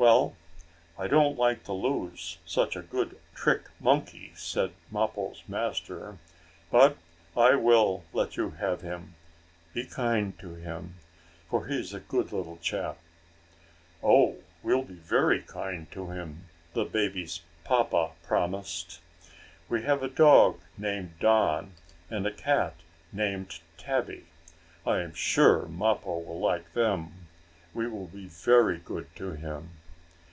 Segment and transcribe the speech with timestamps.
[0.00, 0.36] "Well,
[0.96, 6.18] I don't like to lose such a good trick monkey," said Mappo's master,
[6.70, 6.96] "but
[7.36, 9.16] I will let you have him.
[9.74, 10.94] Be kind to him,
[11.48, 12.98] for he is a good little chap."
[14.00, 19.00] "Oh, we'll be very kind to him," the baby's papa promised.
[19.68, 21.72] "We have a dog named Don,
[22.08, 22.74] and a cat
[23.12, 24.26] named Tabby.
[24.86, 27.26] I am sure Mappo will like them.
[27.74, 29.70] We will be very good to him."